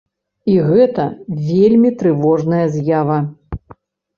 І 0.53 0.55
гэта 0.69 1.05
вельмі 1.49 1.91
трывожная 1.99 2.65
з'ява. 2.77 3.19